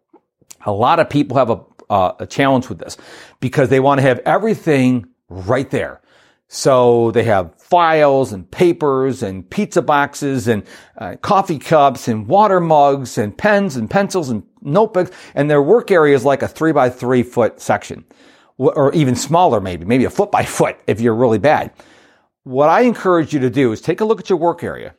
A 0.66 0.72
lot 0.72 1.00
of 1.00 1.08
people 1.08 1.38
have 1.38 1.51
a, 1.51 1.62
uh, 1.88 2.13
a 2.18 2.25
challenge 2.25 2.68
with 2.68 2.80
this 2.80 2.98
because 3.42 3.70
they 3.70 3.80
want 3.80 4.00
to 4.00 4.08
have 4.08 4.20
everything 4.25 5.06
right 5.30 5.70
there. 5.70 6.01
So 6.51 7.12
they 7.12 7.24
have 7.25 7.53
files 7.62 8.34
and 8.34 8.50
papers 8.50 9.22
and 9.22 9.48
pizza 9.48 9.84
boxes 9.84 10.48
and 10.48 10.63
uh, 10.98 11.15
coffee 11.22 11.60
cups 11.60 12.08
and 12.08 12.27
water 12.27 12.60
mugs 12.60 13.20
and 13.20 13.38
pens 13.38 13.75
and 13.75 13.88
pencils 13.88 14.29
and 14.29 14.41
notebooks. 14.62 15.12
And 15.36 15.48
their 15.48 15.62
work 15.62 15.91
area 15.91 16.15
is 16.15 16.25
like 16.25 16.41
a 16.41 16.48
three 16.48 16.72
by 16.72 16.89
three 16.89 17.22
foot 17.22 17.62
section 17.62 18.03
or 18.58 18.91
even 18.94 19.15
smaller, 19.15 19.62
maybe, 19.62 19.86
maybe 19.86 20.06
a 20.06 20.10
foot 20.10 20.32
by 20.32 20.44
foot 20.58 20.79
if 20.88 21.00
you're 21.00 21.15
really 21.15 21.38
bad. 21.38 21.72
What 22.44 22.68
I 22.68 22.82
encourage 22.82 23.32
you 23.32 23.39
to 23.41 23.51
do 23.51 23.72
is 23.72 23.79
take 23.79 24.01
a 24.01 24.06
look 24.06 24.20
at 24.20 24.29
your 24.29 24.39
work 24.39 24.63
area 24.63 24.96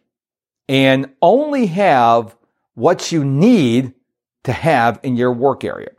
and 0.68 1.10
only 1.20 1.66
have 1.66 2.36
what 2.74 3.10
you 3.10 3.24
need 3.24 3.92
to 4.44 4.52
have 4.52 5.00
in 5.02 5.16
your 5.16 5.32
work 5.32 5.64
area. 5.64 5.90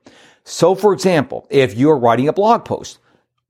So, 0.45 0.75
for 0.75 0.93
example, 0.93 1.45
if 1.49 1.75
you're 1.75 1.97
writing 1.97 2.29
a 2.29 2.33
blog 2.33 2.63
post, 2.63 2.99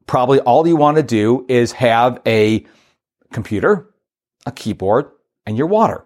probably 0.08 0.40
all 0.40 0.68
you 0.68 0.76
want 0.76 0.98
to 0.98 1.04
do 1.04 1.46
is 1.48 1.72
have 1.74 2.22
a 2.26 2.66
computer, 3.32 3.90
a 4.46 4.52
keyboard, 4.52 5.12
and 5.46 5.58
your 5.58 5.68
water. 5.68 6.06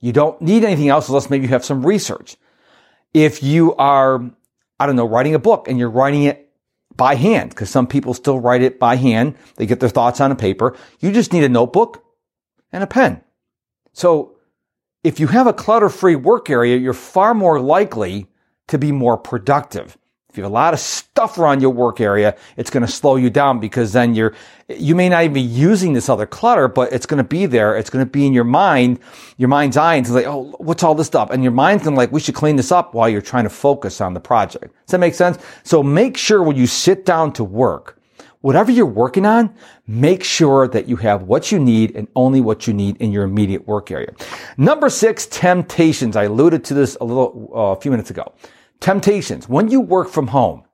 You 0.00 0.12
don't 0.12 0.40
need 0.42 0.64
anything 0.64 0.88
else 0.88 1.08
unless 1.08 1.30
maybe 1.30 1.44
you 1.44 1.50
have 1.50 1.64
some 1.64 1.86
research. 1.86 2.36
If 3.14 3.42
you 3.42 3.74
are, 3.76 4.20
I 4.80 4.86
don't 4.86 4.96
know, 4.96 5.08
writing 5.08 5.34
a 5.34 5.38
book 5.38 5.68
and 5.68 5.78
you're 5.78 5.90
writing 5.90 6.24
it 6.24 6.50
by 6.96 7.14
hand 7.14 7.50
because 7.50 7.70
some 7.70 7.86
people 7.86 8.14
still 8.14 8.40
write 8.40 8.62
it 8.62 8.78
by 8.78 8.96
hand. 8.96 9.36
They 9.56 9.66
get 9.66 9.80
their 9.80 9.88
thoughts 9.88 10.20
on 10.20 10.32
a 10.32 10.36
paper. 10.36 10.76
You 11.00 11.12
just 11.12 11.32
need 11.32 11.44
a 11.44 11.48
notebook 11.48 12.04
and 12.72 12.82
a 12.82 12.86
pen. 12.86 13.22
So 13.92 14.36
if 15.04 15.20
you 15.20 15.28
have 15.28 15.46
a 15.46 15.52
clutter 15.52 15.88
free 15.88 16.16
work 16.16 16.50
area, 16.50 16.76
you're 16.76 16.92
far 16.92 17.34
more 17.34 17.60
likely 17.60 18.26
to 18.68 18.78
be 18.78 18.92
more 18.92 19.16
productive. 19.16 19.96
If 20.32 20.38
you 20.38 20.44
have 20.44 20.50
a 20.50 20.54
lot 20.54 20.72
of 20.72 20.80
stuff 20.80 21.36
around 21.36 21.60
your 21.60 21.72
work 21.72 22.00
area, 22.00 22.34
it's 22.56 22.70
going 22.70 22.86
to 22.86 22.90
slow 22.90 23.16
you 23.16 23.28
down 23.28 23.60
because 23.60 23.92
then 23.92 24.14
you're, 24.14 24.34
you 24.66 24.94
may 24.94 25.10
not 25.10 25.24
even 25.24 25.34
be 25.34 25.42
using 25.42 25.92
this 25.92 26.08
other 26.08 26.24
clutter, 26.24 26.68
but 26.68 26.90
it's 26.90 27.04
going 27.04 27.18
to 27.18 27.28
be 27.28 27.44
there. 27.44 27.76
It's 27.76 27.90
going 27.90 28.02
to 28.02 28.10
be 28.10 28.26
in 28.26 28.32
your 28.32 28.44
mind, 28.44 28.98
your 29.36 29.50
mind's 29.50 29.76
eye. 29.76 29.96
And 29.96 30.06
it's 30.06 30.14
like, 30.14 30.24
oh, 30.24 30.54
what's 30.56 30.82
all 30.82 30.94
this 30.94 31.06
stuff? 31.06 31.28
And 31.28 31.42
your 31.42 31.52
mind's 31.52 31.82
going 31.82 31.92
to 31.94 31.98
like, 31.98 32.12
we 32.12 32.20
should 32.20 32.34
clean 32.34 32.56
this 32.56 32.72
up 32.72 32.94
while 32.94 33.10
you're 33.10 33.20
trying 33.20 33.44
to 33.44 33.50
focus 33.50 34.00
on 34.00 34.14
the 34.14 34.20
project. 34.20 34.74
Does 34.86 34.92
that 34.92 35.00
make 35.00 35.12
sense? 35.12 35.36
So 35.64 35.82
make 35.82 36.16
sure 36.16 36.42
when 36.42 36.56
you 36.56 36.66
sit 36.66 37.04
down 37.04 37.34
to 37.34 37.44
work, 37.44 38.00
whatever 38.40 38.72
you're 38.72 38.86
working 38.86 39.26
on, 39.26 39.54
make 39.86 40.24
sure 40.24 40.66
that 40.68 40.88
you 40.88 40.96
have 40.96 41.24
what 41.24 41.52
you 41.52 41.58
need 41.58 41.94
and 41.94 42.08
only 42.16 42.40
what 42.40 42.66
you 42.66 42.72
need 42.72 42.96
in 43.02 43.12
your 43.12 43.24
immediate 43.24 43.66
work 43.66 43.90
area. 43.90 44.14
Number 44.56 44.88
six, 44.88 45.26
temptations. 45.26 46.16
I 46.16 46.24
alluded 46.24 46.64
to 46.64 46.72
this 46.72 46.96
a 47.02 47.04
little, 47.04 47.50
uh, 47.54 47.58
a 47.76 47.80
few 47.82 47.90
minutes 47.90 48.08
ago. 48.08 48.32
Temptations. 48.82 49.48
When 49.48 49.70
you 49.70 49.80
work 49.80 50.08
from 50.08 50.26
home, 50.26 50.64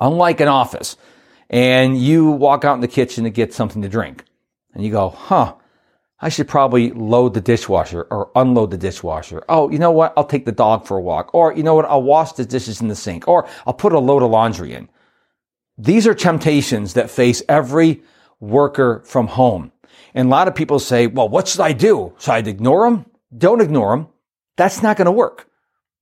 unlike 0.00 0.40
an 0.40 0.48
office, 0.48 0.98
and 1.48 1.98
you 1.98 2.30
walk 2.30 2.64
out 2.64 2.74
in 2.74 2.82
the 2.82 2.88
kitchen 2.88 3.24
to 3.24 3.30
get 3.30 3.54
something 3.54 3.80
to 3.80 3.88
drink, 3.88 4.24
and 4.74 4.84
you 4.84 4.92
go, 4.92 5.08
huh, 5.08 5.54
I 6.20 6.28
should 6.28 6.46
probably 6.46 6.90
load 6.90 7.32
the 7.32 7.40
dishwasher 7.40 8.02
or 8.10 8.30
unload 8.36 8.70
the 8.70 8.76
dishwasher. 8.76 9.42
Oh, 9.48 9.70
you 9.70 9.78
know 9.78 9.90
what? 9.90 10.12
I'll 10.14 10.26
take 10.26 10.44
the 10.44 10.52
dog 10.52 10.86
for 10.86 10.98
a 10.98 11.00
walk. 11.00 11.34
Or, 11.34 11.54
you 11.54 11.62
know 11.62 11.74
what? 11.74 11.86
I'll 11.86 12.02
wash 12.02 12.32
the 12.32 12.44
dishes 12.44 12.82
in 12.82 12.88
the 12.88 12.94
sink. 12.94 13.26
Or 13.26 13.48
I'll 13.66 13.72
put 13.72 13.92
a 13.92 13.98
load 13.98 14.22
of 14.22 14.30
laundry 14.30 14.74
in. 14.74 14.88
These 15.78 16.06
are 16.06 16.14
temptations 16.14 16.94
that 16.94 17.10
face 17.10 17.42
every 17.48 18.02
worker 18.40 19.02
from 19.06 19.26
home. 19.26 19.72
And 20.14 20.28
a 20.28 20.30
lot 20.30 20.48
of 20.48 20.54
people 20.54 20.78
say, 20.78 21.06
well, 21.06 21.28
what 21.28 21.48
should 21.48 21.62
I 21.62 21.72
do? 21.72 22.14
Should 22.18 22.30
I 22.30 22.38
ignore 22.38 22.88
them? 22.88 23.06
Don't 23.36 23.62
ignore 23.62 23.96
them. 23.96 24.08
That's 24.56 24.82
not 24.82 24.98
going 24.98 25.06
to 25.06 25.12
work. 25.12 25.48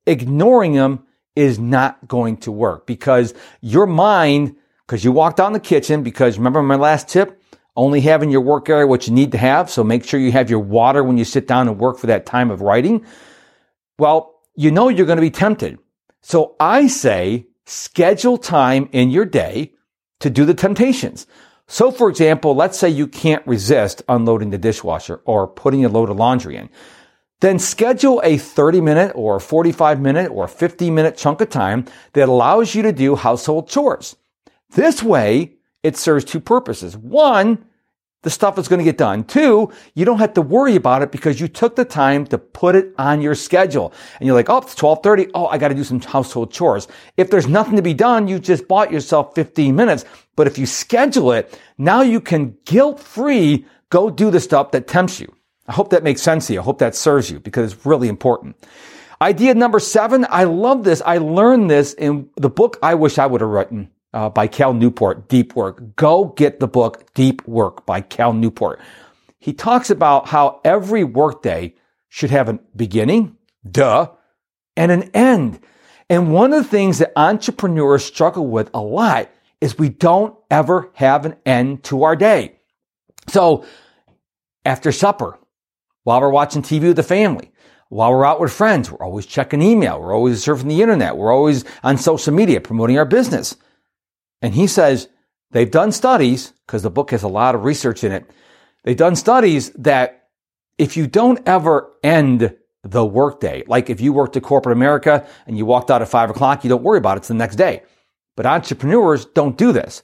Ignoring 0.07 0.75
them 0.75 1.07
is 1.37 1.59
not 1.59 2.07
going 2.09 2.37
to 2.39 2.53
work 2.53 2.87
because 2.87 3.35
your 3.61 3.87
mind, 3.87 4.57
because 4.87 5.05
you 5.05 5.13
walked 5.13 5.41
in 5.41 5.53
the 5.53 5.61
kitchen, 5.61 6.03
because 6.03 6.39
remember 6.39 6.63
my 6.63 6.77
last 6.77 7.09
tip, 7.09 7.41
only 7.77 8.01
having 8.01 8.31
your 8.31 8.41
work 8.41 8.69
area 8.69 8.87
what 8.87 9.07
you 9.07 9.13
need 9.13 9.33
to 9.33 9.39
have. 9.39 9.71
So 9.71 9.85
make 9.85 10.05
sure 10.05 10.19
you 10.19 10.33
have 10.33 10.51
your 10.51 10.59
water 10.59 11.05
when 11.05 11.19
you 11.19 11.25
sit 11.25 11.47
down 11.47 11.69
and 11.69 11.79
work 11.79 11.99
for 11.99 12.09
that 12.09 12.27
time 12.27 12.51
of 12.51 12.61
writing. 12.61 13.05
Well, 13.99 14.35
you 14.55 14.71
know 14.71 14.89
you're 14.89 15.07
going 15.07 15.17
to 15.17 15.23
be 15.23 15.31
tempted. 15.31 15.79
So 16.21 16.57
I 16.59 16.89
say 16.89 17.47
schedule 17.67 18.37
time 18.37 18.89
in 18.93 19.11
your 19.11 19.25
day 19.25 19.73
to 20.19 20.29
do 20.31 20.45
the 20.45 20.55
temptations. 20.55 21.27
So 21.67 21.93
for 21.93 22.11
example, 22.11 22.55
let's 22.55 22.79
say 22.79 22.89
you 22.89 23.07
can't 23.07 23.47
resist 23.47 24.03
unloading 24.09 24.51
the 24.51 24.59
dishwasher 24.59 25.21
or 25.25 25.47
putting 25.47 25.85
a 25.85 25.89
load 25.89 26.11
of 26.11 26.17
laundry 26.17 26.57
in 26.57 26.69
then 27.41 27.59
schedule 27.59 28.21
a 28.23 28.37
30 28.37 28.81
minute 28.81 29.13
or 29.15 29.41
45 29.41 30.01
minute 30.01 30.31
or 30.31 30.47
50 30.47 30.91
minute 30.91 31.17
chunk 31.17 31.41
of 31.41 31.51
time 31.51 31.87
that 32.13 32.29
allows 32.29 32.75
you 32.75 32.83
to 32.83 32.93
do 32.93 33.17
household 33.17 33.69
chores. 33.69 34.17
This 34.71 35.03
way, 35.03 35.55
it 35.83 35.97
serves 35.97 36.25
two 36.25 36.41
purposes. 36.41 36.97
One, 36.97 37.65
the 38.23 38.31
stuff 38.31 38.59
is 38.59 38.69
going 38.69 38.79
to 38.79 38.85
get 38.85 38.99
done. 38.99 39.25
Two, 39.25 39.73
you 39.95 40.05
don't 40.05 40.19
have 40.19 40.35
to 40.35 40.43
worry 40.43 40.77
about 40.77 41.01
it 41.01 41.11
because 41.11 41.41
you 41.41 41.49
took 41.49 41.75
the 41.75 41.87
time 41.87 42.27
to 42.27 42.37
put 42.37 42.77
it 42.77 42.93
on 42.99 43.23
your 43.23 43.35
schedule. 43.35 43.95
And 44.19 44.27
you're 44.27 44.37
like, 44.37 44.51
oh, 44.51 44.59
it's 44.59 44.81
1230. 44.81 45.33
Oh, 45.35 45.47
I 45.47 45.57
got 45.57 45.69
to 45.69 45.75
do 45.75 45.85
some 45.85 46.03
household 46.03 46.53
chores. 46.53 46.87
If 47.17 47.31
there's 47.31 47.49
nothing 47.49 47.77
to 47.77 47.83
be 47.83 47.95
done, 47.95 48.29
you 48.29 48.39
just 48.39 48.69
bought 48.69 48.93
yourself 48.93 49.35
15 49.35 49.75
minutes. 49.75 50.05
But 50.37 50.47
if 50.47 50.59
you 50.59 50.67
schedule 50.67 51.33
it, 51.33 51.59
now 51.79 52.03
you 52.03 52.21
can 52.21 52.59
guilt 52.67 53.01
free 53.01 53.65
go 53.89 54.11
do 54.11 54.31
the 54.31 54.41
stuff 54.41 54.71
that 54.73 54.87
tempts 54.87 55.19
you. 55.19 55.35
I 55.71 55.73
hope 55.73 55.91
that 55.91 56.03
makes 56.03 56.21
sense 56.21 56.49
to 56.49 56.55
you. 56.55 56.61
I 56.61 56.65
hope 56.65 56.81
that 56.81 56.97
serves 56.97 57.31
you 57.31 57.39
because 57.39 57.73
it's 57.73 57.87
really 57.87 58.09
important. 58.09 58.57
Idea 59.23 59.55
number 59.55 59.79
seven. 59.79 60.27
I 60.29 60.43
love 60.43 60.83
this. 60.83 61.01
I 61.07 61.19
learned 61.19 61.71
this 61.71 61.93
in 61.95 62.29
the 62.35 62.51
book 62.51 62.77
I 62.83 62.97
wish 62.97 63.19
I 63.19 63.27
would 63.27 63.41
have 63.41 63.51
written 63.51 63.89
uh, 64.13 64.31
by 64.31 64.49
Cal 64.49 64.75
Newport, 64.75 65.29
Deep 65.29 65.55
Work. 65.55 65.95
Go 65.95 66.25
get 66.25 66.59
the 66.59 66.67
book 66.67 67.15
Deep 67.15 67.47
Work 67.47 67.87
by 67.87 68.01
Cal 68.01 68.33
Newport. 68.33 68.81
He 69.39 69.53
talks 69.53 69.91
about 69.91 70.27
how 70.27 70.61
every 70.65 71.05
workday 71.05 71.77
should 72.09 72.31
have 72.31 72.49
a 72.49 72.59
beginning, 72.75 73.37
duh, 73.71 74.11
and 74.77 74.91
an 74.91 75.05
end. 75.15 75.61
And 76.09 76.33
one 76.33 76.53
of 76.53 76.65
the 76.65 76.69
things 76.69 76.99
that 76.99 77.13
entrepreneurs 77.15 78.05
struggle 78.05 78.49
with 78.49 78.71
a 78.75 78.81
lot 78.81 79.31
is 79.61 79.79
we 79.79 79.89
don't 79.89 80.37
ever 80.51 80.91
have 80.95 81.27
an 81.27 81.37
end 81.47 81.85
to 81.85 82.03
our 82.03 82.17
day. 82.17 82.57
So 83.29 83.65
after 84.65 84.91
supper, 84.91 85.39
while 86.11 86.21
we're 86.21 86.29
watching 86.29 86.61
TV 86.61 86.89
with 86.89 86.97
the 86.97 87.05
family, 87.05 87.53
while 87.89 88.11
we're 88.11 88.25
out 88.25 88.41
with 88.41 88.53
friends, 88.53 88.91
we're 88.91 89.05
always 89.05 89.27
checking 89.27 89.63
email. 89.63 90.01
We're 90.01 90.13
always 90.13 90.45
surfing 90.45 90.67
the 90.67 90.83
internet. 90.83 91.17
We're 91.17 91.33
always 91.33 91.65
on 91.85 91.99
social 91.99 92.35
media 92.35 92.61
promoting 92.61 92.99
our 92.99 93.05
business. 93.05 93.57
And 94.43 94.53
he 94.53 94.67
says 94.67 95.09
they've 95.53 95.71
done 95.71 95.93
studies 95.93 96.53
because 96.67 96.83
the 96.83 96.91
book 96.91 97.13
has 97.13 97.23
a 97.23 97.29
lot 97.29 97.55
of 97.55 97.63
research 97.63 98.03
in 98.03 98.11
it. 98.11 98.29
They've 98.83 98.97
done 98.97 99.15
studies 99.15 99.71
that 99.75 100.27
if 100.79 100.97
you 100.97 101.07
don't 101.07 101.47
ever 101.47 101.93
end 102.03 102.57
the 102.83 103.07
workday, 103.07 103.63
like 103.69 103.89
if 103.89 104.01
you 104.01 104.13
worked 104.13 104.37
at 104.37 104.43
corporate 104.43 104.77
America 104.77 105.25
and 105.47 105.57
you 105.57 105.65
walked 105.65 105.93
out 105.93 106.03
at 106.03 106.09
five 106.09 106.29
o'clock, 106.29 106.65
you 106.65 106.71
don't 106.71 106.83
worry 106.83 106.99
about 106.99 107.19
it. 107.19 107.21
It's 107.21 107.29
the 107.29 107.35
next 107.35 107.55
day. 107.55 107.85
But 108.37 108.47
entrepreneurs 108.47 109.27
don't 109.27 109.57
do 109.57 109.71
this. 109.71 110.03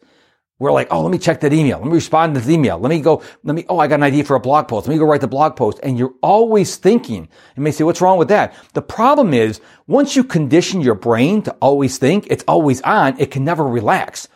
We're 0.58 0.72
like, 0.72 0.88
oh, 0.90 1.02
let 1.02 1.10
me 1.10 1.18
check 1.18 1.40
that 1.40 1.52
email. 1.52 1.78
Let 1.78 1.86
me 1.86 1.92
respond 1.92 2.34
to 2.34 2.40
this 2.40 2.48
email. 2.48 2.78
Let 2.78 2.88
me 2.88 3.00
go, 3.00 3.22
let 3.44 3.54
me, 3.54 3.66
oh, 3.68 3.78
I 3.78 3.88
got 3.88 3.96
an 3.96 4.04
idea 4.04 4.24
for 4.24 4.36
a 4.36 4.40
blog 4.40 4.68
post. 4.68 4.86
Let 4.86 4.94
me 4.94 4.98
go 4.98 5.04
write 5.04 5.20
the 5.20 5.28
blog 5.28 5.54
post. 5.54 5.78
And 5.82 5.98
you're 5.98 6.14
always 6.22 6.76
thinking. 6.76 7.28
You 7.56 7.62
may 7.62 7.72
say, 7.72 7.84
what's 7.84 8.00
wrong 8.00 8.16
with 8.16 8.28
that? 8.28 8.54
The 8.72 8.80
problem 8.80 9.34
is 9.34 9.60
once 9.86 10.16
you 10.16 10.24
condition 10.24 10.80
your 10.80 10.94
brain 10.94 11.42
to 11.42 11.52
always 11.60 11.98
think, 11.98 12.26
it's 12.30 12.44
always 12.48 12.80
on, 12.82 13.20
it 13.20 13.30
can 13.30 13.44
never 13.44 13.66
relax. 13.66 14.28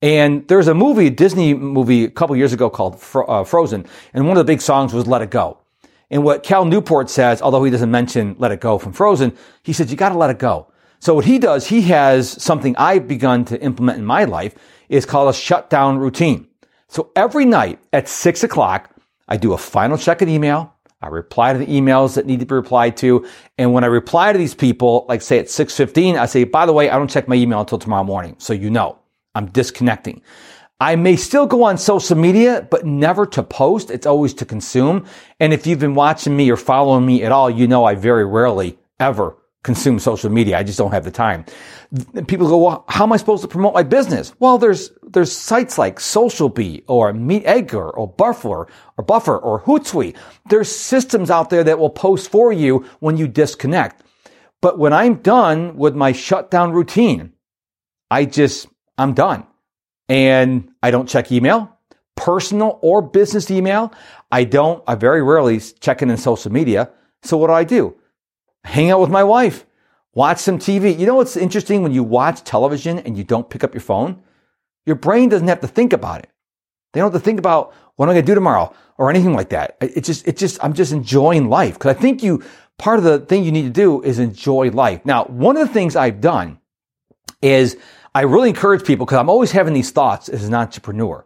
And 0.00 0.46
there's 0.46 0.68
a 0.68 0.74
movie, 0.74 1.08
a 1.08 1.10
Disney 1.10 1.54
movie 1.54 2.04
a 2.04 2.10
couple 2.10 2.36
years 2.36 2.52
ago 2.52 2.70
called 2.70 3.02
uh, 3.14 3.42
Frozen. 3.42 3.84
And 4.14 4.28
one 4.28 4.36
of 4.36 4.46
the 4.46 4.52
big 4.52 4.60
songs 4.60 4.94
was 4.94 5.08
Let 5.08 5.22
It 5.22 5.30
Go. 5.30 5.58
And 6.08 6.22
what 6.22 6.44
Cal 6.44 6.64
Newport 6.64 7.10
says, 7.10 7.42
although 7.42 7.64
he 7.64 7.70
doesn't 7.72 7.90
mention 7.90 8.36
Let 8.38 8.52
It 8.52 8.60
Go 8.60 8.78
from 8.78 8.92
Frozen, 8.92 9.36
he 9.64 9.72
says, 9.72 9.90
you 9.90 9.96
got 9.96 10.10
to 10.10 10.18
let 10.18 10.30
it 10.30 10.38
go. 10.38 10.68
So 11.00 11.14
what 11.14 11.24
he 11.24 11.38
does, 11.38 11.66
he 11.66 11.82
has 11.82 12.30
something 12.30 12.76
I've 12.76 13.06
begun 13.06 13.44
to 13.46 13.60
implement 13.60 13.98
in 13.98 14.04
my 14.04 14.24
life 14.24 14.54
is 14.88 15.06
called 15.06 15.30
a 15.30 15.36
shutdown 15.36 15.98
routine. 15.98 16.48
So 16.88 17.10
every 17.14 17.44
night 17.44 17.80
at 17.92 18.08
six 18.08 18.42
o'clock, 18.42 18.90
I 19.28 19.36
do 19.36 19.52
a 19.52 19.58
final 19.58 19.98
check 19.98 20.22
of 20.22 20.28
email. 20.28 20.74
I 21.00 21.08
reply 21.08 21.52
to 21.52 21.58
the 21.58 21.66
emails 21.66 22.14
that 22.14 22.26
need 22.26 22.40
to 22.40 22.46
be 22.46 22.54
replied 22.54 22.96
to. 22.98 23.26
And 23.56 23.72
when 23.72 23.84
I 23.84 23.88
reply 23.88 24.32
to 24.32 24.38
these 24.38 24.54
people, 24.54 25.06
like 25.08 25.22
say 25.22 25.38
at 25.38 25.48
615, 25.48 26.16
I 26.16 26.26
say, 26.26 26.44
by 26.44 26.66
the 26.66 26.72
way, 26.72 26.90
I 26.90 26.96
don't 26.96 27.10
check 27.10 27.28
my 27.28 27.36
email 27.36 27.60
until 27.60 27.78
tomorrow 27.78 28.04
morning. 28.04 28.34
So 28.38 28.52
you 28.52 28.70
know, 28.70 28.98
I'm 29.34 29.46
disconnecting. 29.46 30.22
I 30.80 30.96
may 30.96 31.16
still 31.16 31.46
go 31.46 31.64
on 31.64 31.76
social 31.76 32.16
media, 32.16 32.66
but 32.70 32.86
never 32.86 33.26
to 33.26 33.42
post. 33.42 33.90
It's 33.90 34.06
always 34.06 34.34
to 34.34 34.44
consume. 34.44 35.06
And 35.38 35.52
if 35.52 35.66
you've 35.66 35.80
been 35.80 35.94
watching 35.94 36.36
me 36.36 36.50
or 36.50 36.56
following 36.56 37.04
me 37.04 37.22
at 37.22 37.32
all, 37.32 37.50
you 37.50 37.66
know 37.66 37.84
I 37.84 37.94
very 37.94 38.24
rarely 38.24 38.78
ever 38.98 39.36
consume 39.64 39.98
social 39.98 40.30
media. 40.30 40.56
I 40.56 40.62
just 40.62 40.78
don't 40.78 40.92
have 40.92 41.04
the 41.04 41.10
time. 41.10 41.44
People 42.26 42.48
go, 42.48 42.58
well, 42.58 42.84
how 42.88 43.04
am 43.04 43.12
I 43.12 43.16
supposed 43.16 43.42
to 43.42 43.48
promote 43.48 43.74
my 43.74 43.82
business? 43.82 44.32
Well, 44.38 44.58
there's, 44.58 44.92
there's 45.02 45.32
sites 45.32 45.78
like 45.78 45.98
Social 46.00 46.50
SocialBee 46.50 46.84
or 46.86 47.12
Meet 47.12 47.44
Edgar 47.44 47.90
or 47.90 48.06
Buffer 48.06 48.68
or 48.96 49.04
Buffer 49.04 49.36
or 49.36 49.62
Hootsuite. 49.62 50.16
There's 50.48 50.74
systems 50.74 51.30
out 51.30 51.50
there 51.50 51.64
that 51.64 51.78
will 51.78 51.90
post 51.90 52.30
for 52.30 52.52
you 52.52 52.86
when 53.00 53.16
you 53.16 53.26
disconnect. 53.26 54.02
But 54.60 54.78
when 54.78 54.92
I'm 54.92 55.16
done 55.16 55.76
with 55.76 55.94
my 55.94 56.12
shutdown 56.12 56.72
routine, 56.72 57.32
I 58.10 58.24
just, 58.24 58.68
I'm 58.96 59.14
done. 59.14 59.46
And 60.08 60.70
I 60.82 60.90
don't 60.90 61.08
check 61.08 61.30
email, 61.30 61.76
personal 62.16 62.78
or 62.82 63.02
business 63.02 63.50
email. 63.50 63.92
I 64.32 64.44
don't, 64.44 64.82
I 64.86 64.94
very 64.94 65.22
rarely 65.22 65.60
check 65.60 66.00
in 66.02 66.10
in 66.10 66.16
social 66.16 66.50
media. 66.50 66.90
So 67.22 67.36
what 67.36 67.48
do 67.48 67.52
I 67.52 67.64
do? 67.64 67.96
Hang 68.64 68.90
out 68.90 69.00
with 69.00 69.10
my 69.10 69.24
wife, 69.24 69.66
watch 70.14 70.38
some 70.38 70.58
TV. 70.58 70.98
You 70.98 71.06
know 71.06 71.14
what's 71.14 71.36
interesting 71.36 71.82
when 71.82 71.92
you 71.92 72.02
watch 72.02 72.44
television 72.44 72.98
and 73.00 73.16
you 73.16 73.24
don't 73.24 73.48
pick 73.48 73.64
up 73.64 73.74
your 73.74 73.80
phone? 73.80 74.22
Your 74.86 74.96
brain 74.96 75.28
doesn't 75.28 75.48
have 75.48 75.60
to 75.60 75.68
think 75.68 75.92
about 75.92 76.20
it. 76.20 76.30
They 76.92 77.00
don't 77.00 77.12
have 77.12 77.20
to 77.20 77.24
think 77.24 77.38
about 77.38 77.74
what 77.96 78.06
am 78.06 78.10
I 78.10 78.14
going 78.14 78.24
to 78.24 78.30
do 78.30 78.34
tomorrow 78.34 78.74
or 78.96 79.10
anything 79.10 79.34
like 79.34 79.50
that. 79.50 79.76
It 79.80 80.04
just, 80.04 80.26
it 80.26 80.36
just, 80.36 80.62
I'm 80.64 80.72
just 80.72 80.92
enjoying 80.92 81.48
life 81.48 81.74
because 81.74 81.94
I 81.94 82.00
think 82.00 82.22
you, 82.22 82.42
part 82.78 82.98
of 82.98 83.04
the 83.04 83.18
thing 83.18 83.44
you 83.44 83.52
need 83.52 83.62
to 83.62 83.70
do 83.70 84.02
is 84.02 84.18
enjoy 84.18 84.70
life. 84.70 85.04
Now, 85.04 85.24
one 85.24 85.56
of 85.56 85.66
the 85.66 85.74
things 85.74 85.96
I've 85.96 86.20
done 86.20 86.58
is 87.42 87.76
I 88.14 88.22
really 88.22 88.48
encourage 88.48 88.84
people 88.84 89.06
because 89.06 89.18
I'm 89.18 89.28
always 89.28 89.52
having 89.52 89.74
these 89.74 89.90
thoughts 89.90 90.28
as 90.28 90.44
an 90.44 90.54
entrepreneur. 90.54 91.24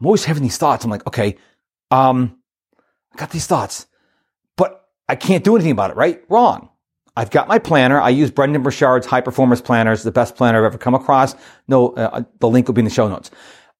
I'm 0.00 0.06
always 0.06 0.24
having 0.24 0.42
these 0.42 0.56
thoughts. 0.56 0.84
I'm 0.84 0.90
like, 0.90 1.06
okay, 1.06 1.36
um, 1.90 2.38
I 3.12 3.16
got 3.16 3.30
these 3.30 3.46
thoughts, 3.46 3.86
I 5.08 5.16
can't 5.16 5.44
do 5.44 5.54
anything 5.54 5.72
about 5.72 5.90
it, 5.90 5.96
right? 5.96 6.22
Wrong. 6.28 6.70
I've 7.16 7.30
got 7.30 7.46
my 7.46 7.58
planner. 7.58 8.00
I 8.00 8.08
use 8.08 8.30
Brendon 8.30 8.62
Burchard's 8.62 9.06
high 9.06 9.20
performance 9.20 9.60
planners, 9.60 10.02
the 10.02 10.10
best 10.10 10.34
planner 10.36 10.58
I've 10.58 10.64
ever 10.64 10.78
come 10.78 10.94
across. 10.94 11.36
No, 11.68 11.90
uh, 11.90 12.24
the 12.40 12.48
link 12.48 12.66
will 12.66 12.74
be 12.74 12.80
in 12.80 12.86
the 12.86 12.90
show 12.90 13.08
notes. 13.08 13.30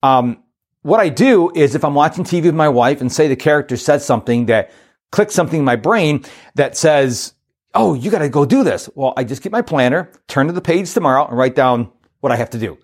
Um, 0.03 0.43
what 0.83 1.01
I 1.01 1.09
do 1.09 1.51
is 1.55 1.75
if 1.75 1.85
I'm 1.85 1.95
watching 1.95 2.25
TV 2.25 2.45
with 2.45 2.55
my 2.55 2.69
wife 2.69 3.01
and 3.01 3.11
say 3.11 3.27
the 3.27 3.37
character 3.37 3.77
says 3.77 4.05
something 4.05 4.47
that 4.47 4.71
clicks 5.11 5.35
something 5.35 5.61
in 5.61 5.65
my 5.65 5.77
brain 5.77 6.25
that 6.55 6.77
says, 6.77 7.33
Oh, 7.77 7.95
you 7.95 8.09
got 8.11 8.21
to 8.21 8.29
go 8.29 8.45
do 8.45 8.63
this. 8.63 8.89
Well, 8.95 9.15
I 9.17 9.25
just 9.25 9.43
get 9.43 9.51
my 9.51 9.63
planner, 9.63 10.13
turn 10.29 10.47
to 10.47 10.53
the 10.53 10.61
page 10.61 10.93
tomorrow 10.93 11.27
and 11.27 11.37
write 11.37 11.57
down 11.57 11.91
what 12.21 12.31
I 12.31 12.37
have 12.37 12.51
to 12.51 12.59
do. 12.59 12.79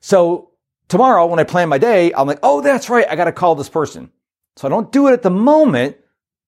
So 0.00 0.52
tomorrow 0.88 1.26
when 1.26 1.38
I 1.38 1.44
plan 1.44 1.68
my 1.68 1.76
day, 1.76 2.12
I'm 2.14 2.26
like, 2.26 2.38
Oh, 2.42 2.62
that's 2.62 2.88
right. 2.88 3.06
I 3.10 3.16
got 3.16 3.26
to 3.26 3.32
call 3.32 3.54
this 3.54 3.68
person. 3.68 4.10
So 4.56 4.66
I 4.66 4.70
don't 4.70 4.90
do 4.92 5.08
it 5.08 5.12
at 5.12 5.22
the 5.22 5.30
moment. 5.30 5.96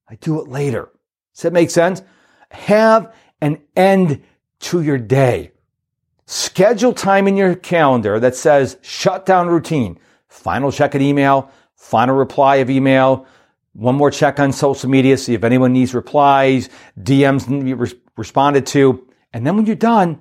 I 0.09 0.15
do 0.15 0.41
it 0.41 0.49
later. 0.49 0.89
Does 1.35 1.43
that 1.43 1.53
make 1.53 1.71
sense? 1.71 2.03
Have 2.51 3.15
an 3.41 3.59
end 3.77 4.23
to 4.61 4.83
your 4.83 4.99
day. 4.99 5.53
Schedule 6.27 6.93
time 6.93 7.27
in 7.29 7.37
your 7.37 7.55
calendar 7.55 8.21
that 8.21 8.37
says 8.37 8.79
shutdown 8.81 9.49
routine, 9.49 9.99
final 10.29 10.71
check 10.71 10.95
an 10.95 11.03
email, 11.03 11.51
final 11.75 12.15
reply 12.15 12.57
of 12.57 12.71
email, 12.71 13.27
one 13.73 13.97
more 13.97 14.11
check 14.11 14.39
on 14.39 14.53
social 14.53 14.89
media, 14.89 15.17
see 15.17 15.35
if 15.35 15.45
anyone 15.45 15.73
needs 15.73 15.95
replies, 15.95 16.69
DMs 16.99 17.49
need 17.49 17.61
to 17.61 17.65
be 17.65 17.75
re- 17.75 18.01
responded 18.17 18.67
to. 18.67 19.07
And 19.33 19.47
then 19.47 19.57
when 19.57 19.67
you're 19.67 19.77
done, 19.77 20.21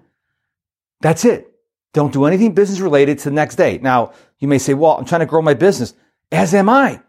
that's 1.02 1.26
it. 1.26 1.52
Don't 1.94 2.14
do 2.14 2.26
anything 2.26 2.54
business 2.54 2.80
related 2.80 3.20
to 3.20 3.26
the 3.26 3.36
next 3.36 3.56
day. 3.56 3.78
Now, 3.78 4.14
you 4.40 4.48
may 4.48 4.58
say, 4.58 4.74
well, 4.74 4.98
I'm 4.98 5.06
trying 5.06 5.20
to 5.20 5.26
grow 5.26 5.42
my 5.42 5.54
business, 5.54 5.94
as 6.32 6.54
am 6.54 6.70
I. 6.70 7.02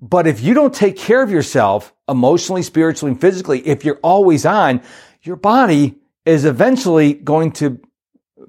But 0.00 0.26
if 0.26 0.40
you 0.40 0.54
don't 0.54 0.72
take 0.72 0.96
care 0.96 1.22
of 1.22 1.30
yourself 1.30 1.92
emotionally, 2.08 2.62
spiritually, 2.62 3.12
and 3.12 3.20
physically, 3.20 3.66
if 3.66 3.84
you're 3.84 3.98
always 4.02 4.46
on, 4.46 4.82
your 5.22 5.36
body 5.36 5.98
is 6.24 6.44
eventually 6.44 7.14
going 7.14 7.52
to 7.52 7.80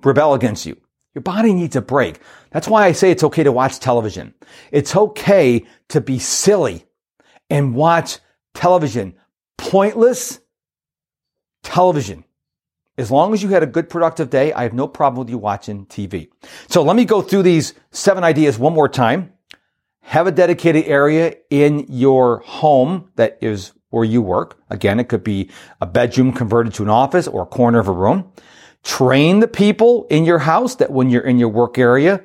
rebel 0.04 0.34
against 0.34 0.66
you. 0.66 0.78
Your 1.16 1.24
body 1.24 1.54
needs 1.54 1.76
a 1.76 1.82
break. 1.82 2.20
That's 2.52 2.68
why 2.68 2.86
I 2.86 2.92
say 2.92 3.10
it's 3.10 3.24
okay 3.24 3.44
to 3.44 3.52
watch 3.52 3.80
television. 3.80 4.34
It's 4.72 4.96
okay 4.96 5.66
to 5.90 6.02
be 6.02 6.20
silly 6.20 6.86
and 7.50 7.74
watch 7.74 8.20
television. 8.54 9.16
Pointless 9.58 10.40
television. 11.64 12.26
As 12.98 13.10
long 13.10 13.34
as 13.34 13.42
you 13.42 13.50
had 13.50 13.64
a 13.64 13.68
good 13.68 13.90
productive 13.90 14.30
day, 14.30 14.54
I 14.54 14.64
have 14.64 14.74
no 14.74 14.88
problem 14.88 15.20
with 15.20 15.30
you 15.30 15.38
watching 15.38 15.86
TV. 15.86 16.30
So 16.68 16.84
let 16.84 16.96
me 16.96 17.06
go 17.06 17.22
through 17.22 17.44
these 17.44 17.74
seven 17.92 18.24
ideas 18.24 18.60
one 18.60 18.74
more 18.74 18.90
time. 18.90 19.34
Have 20.02 20.28
a 20.28 20.32
dedicated 20.32 20.86
area 20.86 21.36
in 21.50 21.86
your 21.90 22.40
home 22.40 23.12
that 23.16 23.38
is 23.42 23.74
where 23.90 24.06
you 24.06 24.22
work. 24.22 24.60
Again, 24.70 25.00
it 25.00 25.10
could 25.10 25.24
be 25.24 25.50
a 25.82 25.86
bedroom 25.86 26.34
converted 26.34 26.74
to 26.76 26.84
an 26.84 26.90
office 26.90 27.28
or 27.28 27.44
a 27.44 27.48
corner 27.48 27.80
of 27.80 27.88
a 27.88 27.94
room. 27.94 28.32
Train 28.84 29.40
the 29.40 29.48
people 29.48 30.08
in 30.10 30.26
your 30.26 30.40
house 30.40 30.76
that 30.76 30.92
when 30.92 31.10
you're 31.10 31.26
in 31.26 31.40
your 31.40 31.50
work 31.50 31.78
area, 31.78 32.24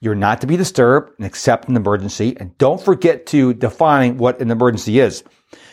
you're 0.00 0.14
not 0.14 0.40
to 0.40 0.46
be 0.46 0.56
disturbed 0.56 1.12
and 1.18 1.26
except 1.26 1.68
an 1.68 1.76
emergency. 1.76 2.36
And 2.38 2.56
don't 2.58 2.80
forget 2.80 3.26
to 3.26 3.52
define 3.52 4.16
what 4.16 4.40
an 4.40 4.50
emergency 4.50 4.98
is. 4.98 5.22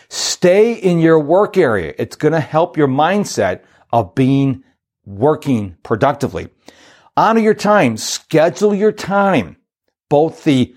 Stay 0.09 0.73
in 0.73 0.99
your 0.99 1.19
work 1.19 1.57
area. 1.57 1.93
It's 1.97 2.15
going 2.15 2.33
to 2.33 2.39
help 2.39 2.77
your 2.77 2.87
mindset 2.87 3.61
of 3.91 4.15
being 4.15 4.63
working 5.05 5.77
productively. 5.83 6.49
Honor 7.15 7.39
your 7.39 7.53
time. 7.53 7.97
Schedule 7.97 8.75
your 8.75 8.91
time. 8.91 9.57
Both 10.09 10.43
the 10.43 10.75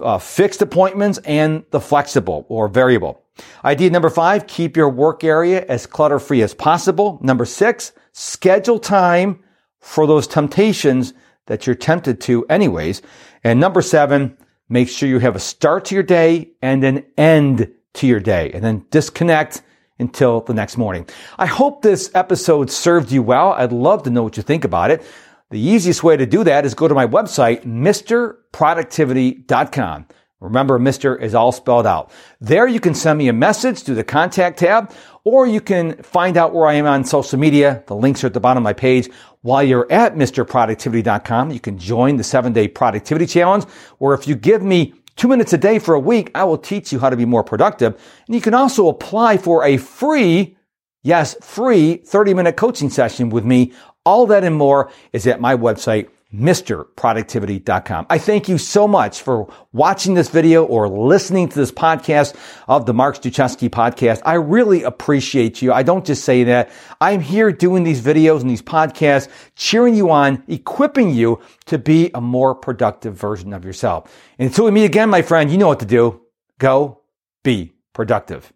uh, 0.00 0.18
fixed 0.18 0.62
appointments 0.62 1.18
and 1.24 1.64
the 1.70 1.80
flexible 1.80 2.46
or 2.48 2.68
variable. 2.68 3.22
Idea 3.64 3.90
number 3.90 4.10
five, 4.10 4.46
keep 4.46 4.76
your 4.76 4.88
work 4.88 5.24
area 5.24 5.64
as 5.66 5.86
clutter 5.86 6.18
free 6.18 6.42
as 6.42 6.54
possible. 6.54 7.18
Number 7.22 7.44
six, 7.44 7.92
schedule 8.12 8.78
time 8.78 9.42
for 9.80 10.06
those 10.06 10.26
temptations 10.26 11.12
that 11.46 11.66
you're 11.66 11.76
tempted 11.76 12.20
to 12.22 12.46
anyways. 12.46 13.02
And 13.44 13.60
number 13.60 13.82
seven, 13.82 14.36
make 14.68 14.88
sure 14.88 15.08
you 15.08 15.18
have 15.18 15.36
a 15.36 15.40
start 15.40 15.84
to 15.86 15.94
your 15.94 16.02
day 16.02 16.50
and 16.62 16.82
an 16.82 17.04
end 17.16 17.72
to 17.94 18.06
your 18.06 18.20
day 18.20 18.50
and 18.52 18.64
then 18.64 18.84
disconnect 18.90 19.62
until 19.98 20.40
the 20.42 20.54
next 20.54 20.76
morning. 20.76 21.08
I 21.38 21.46
hope 21.46 21.82
this 21.82 22.10
episode 22.14 22.70
served 22.70 23.10
you 23.12 23.22
well. 23.22 23.52
I'd 23.52 23.72
love 23.72 24.02
to 24.04 24.10
know 24.10 24.22
what 24.22 24.36
you 24.36 24.42
think 24.42 24.64
about 24.64 24.90
it. 24.90 25.02
The 25.50 25.60
easiest 25.60 26.02
way 26.02 26.16
to 26.16 26.26
do 26.26 26.42
that 26.42 26.66
is 26.66 26.74
go 26.74 26.88
to 26.88 26.94
my 26.94 27.06
website, 27.06 27.64
MisterProductivity.com. 27.64 30.06
Remember, 30.40 30.78
Mr. 30.78 31.20
is 31.20 31.34
all 31.34 31.52
spelled 31.52 31.86
out. 31.86 32.10
There 32.40 32.66
you 32.66 32.80
can 32.80 32.94
send 32.94 33.18
me 33.18 33.28
a 33.28 33.32
message 33.32 33.82
through 33.82 33.94
the 33.94 34.04
contact 34.04 34.58
tab, 34.58 34.92
or 35.24 35.46
you 35.46 35.60
can 35.60 36.02
find 36.02 36.36
out 36.36 36.52
where 36.52 36.66
I 36.66 36.74
am 36.74 36.86
on 36.86 37.04
social 37.04 37.38
media. 37.38 37.82
The 37.86 37.94
links 37.94 38.22
are 38.22 38.26
at 38.26 38.34
the 38.34 38.40
bottom 38.40 38.62
of 38.62 38.64
my 38.64 38.72
page. 38.72 39.08
While 39.42 39.62
you're 39.62 39.90
at 39.90 40.16
MisterProductivity.com, 40.16 41.52
you 41.52 41.60
can 41.60 41.78
join 41.78 42.16
the 42.16 42.24
seven 42.24 42.52
day 42.52 42.68
productivity 42.68 43.26
challenge, 43.26 43.64
where 43.98 44.14
if 44.14 44.26
you 44.26 44.34
give 44.34 44.62
me 44.62 44.94
two 45.14 45.28
minutes 45.28 45.52
a 45.52 45.58
day 45.58 45.78
for 45.78 45.94
a 45.94 46.00
week, 46.00 46.30
I 46.34 46.44
will 46.44 46.58
teach 46.58 46.92
you 46.92 46.98
how 46.98 47.08
to 47.08 47.16
be 47.16 47.24
more 47.24 47.44
productive. 47.44 47.94
And 48.26 48.34
you 48.34 48.40
can 48.40 48.52
also 48.52 48.88
apply 48.88 49.38
for 49.38 49.64
a 49.64 49.76
free, 49.76 50.56
yes, 51.02 51.36
free 51.40 51.96
30 51.96 52.34
minute 52.34 52.56
coaching 52.56 52.90
session 52.90 53.30
with 53.30 53.44
me. 53.44 53.72
All 54.06 54.26
that 54.28 54.44
and 54.44 54.54
more 54.54 54.90
is 55.12 55.26
at 55.26 55.40
my 55.40 55.56
website, 55.56 56.08
MisterProductivity.com. 56.32 58.06
I 58.10 58.18
thank 58.18 58.48
you 58.48 58.58
so 58.58 58.86
much 58.86 59.22
for 59.22 59.52
watching 59.72 60.14
this 60.14 60.28
video 60.28 60.64
or 60.64 60.88
listening 60.88 61.48
to 61.48 61.56
this 61.56 61.70
podcast 61.70 62.36
of 62.68 62.86
the 62.86 62.94
Mark 62.94 63.16
Struczewski 63.16 63.68
podcast. 63.68 64.22
I 64.24 64.34
really 64.34 64.82
appreciate 64.82 65.62
you. 65.62 65.72
I 65.72 65.82
don't 65.82 66.04
just 66.04 66.24
say 66.24 66.44
that. 66.44 66.70
I'm 67.00 67.20
here 67.20 67.52
doing 67.52 67.84
these 67.84 68.00
videos 68.00 68.40
and 68.40 68.50
these 68.50 68.62
podcasts, 68.62 69.28
cheering 69.54 69.94
you 69.94 70.10
on, 70.10 70.42
equipping 70.48 71.10
you 71.10 71.40
to 71.66 71.78
be 71.78 72.10
a 72.14 72.20
more 72.20 72.54
productive 72.54 73.14
version 73.14 73.52
of 73.52 73.64
yourself. 73.64 74.12
And 74.38 74.48
until 74.48 74.66
we 74.66 74.70
meet 74.70 74.84
again, 74.84 75.10
my 75.10 75.22
friend, 75.22 75.50
you 75.50 75.58
know 75.58 75.68
what 75.68 75.80
to 75.80 75.86
do. 75.86 76.22
Go 76.58 77.02
be 77.42 77.72
productive. 77.92 78.52